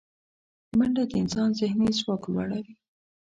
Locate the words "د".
1.11-1.13